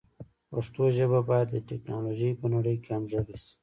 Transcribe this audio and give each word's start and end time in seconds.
پښتو 0.51 0.83
ژبه 0.97 1.19
باید 1.29 1.47
د 1.51 1.57
ټکنالوژۍ 1.69 2.31
په 2.39 2.45
نړۍ 2.53 2.75
کې 2.83 2.89
همغږي 2.97 3.35
شي. 3.43 3.51